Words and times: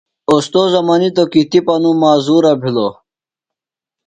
اوستوذہ 0.29 0.81
منیتوۡ 0.87 1.29
کی 1.31 1.41
تِپہ 1.49 1.75
نوۡ 1.81 1.95
معذورہ 2.01 2.53
بِھلوۡ۔ 2.61 2.93